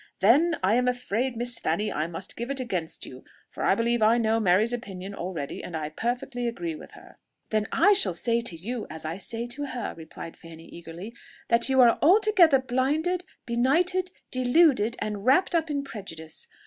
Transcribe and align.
"Then 0.19 0.55
I 0.63 0.73
am 0.73 0.87
afraid, 0.87 1.37
Miss 1.37 1.59
Fanny, 1.59 1.93
I 1.93 2.07
must 2.07 2.35
give 2.35 2.49
it 2.49 2.59
against 2.59 3.05
you; 3.05 3.23
for 3.51 3.63
I 3.63 3.75
believe 3.75 4.01
I 4.01 4.17
know 4.17 4.39
Mary's 4.39 4.73
opinion 4.73 5.13
already, 5.13 5.63
and 5.63 5.77
I 5.77 5.89
perfectly 5.89 6.47
agree 6.47 6.73
with 6.73 6.93
her." 6.93 7.19
"Then 7.51 7.67
I 7.71 7.93
shall 7.93 8.15
say 8.15 8.41
to 8.41 8.55
you, 8.55 8.87
as 8.89 9.05
I 9.05 9.19
say 9.19 9.45
to 9.45 9.65
her," 9.67 9.93
replied 9.95 10.35
Fanny, 10.37 10.65
eagerly 10.65 11.13
"that 11.49 11.69
you 11.69 11.81
are 11.81 11.99
altogether 12.01 12.57
blinded, 12.57 13.25
benighted, 13.45 14.09
deluded, 14.31 14.95
and 14.97 15.23
wrapt 15.23 15.53
up 15.53 15.69
in 15.69 15.83
prejudice! 15.83 16.47